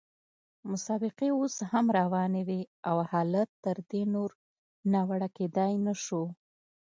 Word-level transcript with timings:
مسابقې 0.71 1.29
اوس 1.37 1.55
هم 1.71 1.85
روانې 1.99 2.41
وې 2.47 2.61
او 2.89 2.97
حالت 3.11 3.49
تر 3.65 3.77
دې 3.91 4.01
نور 4.13 4.29
ناوړه 4.93 5.29
کېدای 5.37 5.73
نه 5.85 5.93
شو. 6.03 6.23